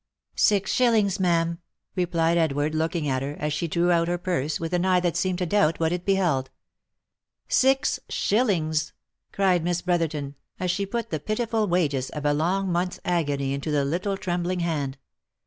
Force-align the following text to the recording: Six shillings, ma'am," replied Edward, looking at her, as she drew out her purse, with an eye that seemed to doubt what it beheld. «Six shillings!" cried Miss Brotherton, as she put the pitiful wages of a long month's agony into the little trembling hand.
Six 0.35 0.73
shillings, 0.73 1.19
ma'am," 1.19 1.59
replied 1.95 2.35
Edward, 2.35 2.73
looking 2.73 3.07
at 3.07 3.21
her, 3.21 3.35
as 3.37 3.53
she 3.53 3.67
drew 3.67 3.91
out 3.91 4.07
her 4.07 4.17
purse, 4.17 4.59
with 4.59 4.73
an 4.73 4.83
eye 4.83 4.99
that 4.99 5.15
seemed 5.15 5.37
to 5.37 5.45
doubt 5.45 5.79
what 5.79 5.91
it 5.91 6.07
beheld. 6.07 6.49
«Six 7.61 7.99
shillings!" 8.09 8.93
cried 9.31 9.63
Miss 9.63 9.83
Brotherton, 9.83 10.33
as 10.59 10.71
she 10.71 10.87
put 10.87 11.11
the 11.11 11.19
pitiful 11.19 11.67
wages 11.67 12.09
of 12.09 12.25
a 12.25 12.33
long 12.33 12.71
month's 12.71 12.99
agony 13.05 13.53
into 13.53 13.69
the 13.69 13.85
little 13.85 14.17
trembling 14.17 14.61
hand. 14.61 14.97